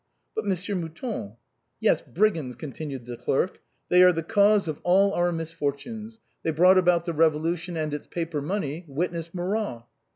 "But, 0.35 0.47
Monsieur 0.47 0.73
Mouton 0.73 1.35
—""Yes, 1.79 2.01
brigands," 2.01 2.55
continued 2.55 3.05
the 3.05 3.15
clerk. 3.17 3.59
''They 3.91 4.01
are 4.01 4.11
thé 4.11 4.27
cause 4.27 4.67
of 4.67 4.79
all 4.81 5.13
our 5.13 5.31
misfortunes; 5.31 6.19
they 6.41 6.49
brought 6.49 6.79
about 6.79 7.05
the 7.05 7.13
Eevo 7.13 7.39
lution 7.39 7.75
and 7.77 7.93
its 7.93 8.07
paper 8.07 8.41
money, 8.41 8.83
witness 8.87 9.31
Murat." 9.31 9.83